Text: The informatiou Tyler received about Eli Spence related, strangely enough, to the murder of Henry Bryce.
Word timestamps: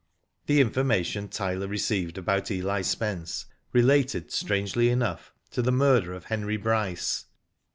The 0.47 0.59
informatiou 0.63 1.29
Tyler 1.29 1.67
received 1.67 2.17
about 2.17 2.49
Eli 2.49 2.81
Spence 2.81 3.45
related, 3.71 4.31
strangely 4.31 4.89
enough, 4.89 5.31
to 5.51 5.61
the 5.61 5.71
murder 5.71 6.15
of 6.15 6.23
Henry 6.25 6.57
Bryce. 6.57 7.25